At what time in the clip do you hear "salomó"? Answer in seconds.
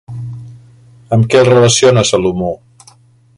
2.13-2.51